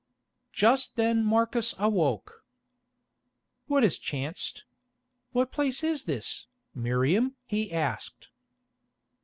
Just 0.51 0.95
then 0.95 1.23
Marcus 1.23 1.75
awoke. 1.77 2.43
"What 3.67 3.83
has 3.83 3.99
chanced? 3.99 4.63
What 5.31 5.51
place 5.51 5.83
is 5.83 6.05
this, 6.05 6.47
Miriam?" 6.73 7.35
he 7.45 7.71
asked. 7.71 8.29